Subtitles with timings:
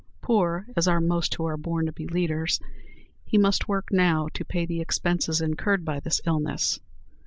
[0.19, 2.59] Poor, as are most who are born to be leaders,
[3.23, 6.79] he must work now to pay the expenses incurred by this illness.